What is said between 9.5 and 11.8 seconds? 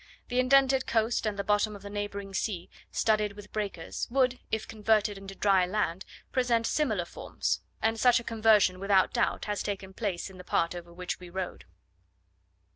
taken place in the part over which we rode.